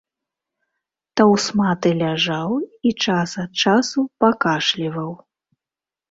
[1.19, 2.49] Таўсматы ляжаў
[2.91, 5.11] і час ад часу пакашліваў.